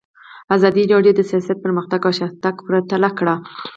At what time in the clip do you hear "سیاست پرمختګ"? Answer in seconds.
1.29-1.99